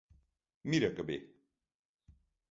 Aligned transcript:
Mira 0.71 0.89
que 0.99 1.05
bé! 1.09 1.17